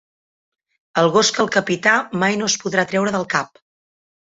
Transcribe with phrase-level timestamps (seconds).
[1.01, 1.95] El gos que el capità
[2.25, 3.69] mai no es podrà treure el cap.